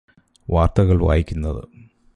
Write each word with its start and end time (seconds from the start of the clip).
വാർത്തകൾ 0.47 1.03
വായിക്കുന്നത് 1.03 1.63